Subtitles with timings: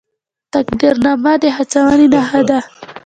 [0.53, 2.59] تقدیرنامه د هڅونې نښه ده